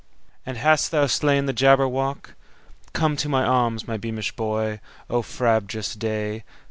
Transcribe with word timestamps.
"And 0.47 0.57
hast 0.57 0.89
thou 0.89 1.05
slain 1.05 1.45
the 1.45 1.53
Jabberwock? 1.53 2.33
Come 2.91 3.15
to 3.17 3.29
my 3.29 3.43
arms, 3.43 3.87
my 3.87 3.97
beamish 3.97 4.31
boy!O 4.35 5.21
frabjous 5.21 5.93
day! 5.93 6.43